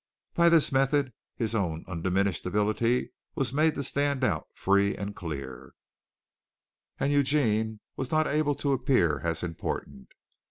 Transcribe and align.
By 0.33 0.49
this 0.49 0.71
method, 0.71 1.13
his 1.35 1.53
own 1.53 1.85
undiminished 1.87 2.47
ability 2.47 3.11
was 3.35 3.53
made 3.53 3.75
to 3.75 3.83
stand 3.83 4.23
out 4.23 4.47
free 4.55 4.97
and 4.97 5.15
clear, 5.15 5.75
and 6.99 7.13
Eugene 7.13 7.81
was 7.97 8.09
not 8.09 8.25
able 8.25 8.55
to 8.55 8.73
appear 8.73 9.19
as 9.19 9.43
important. 9.43 10.09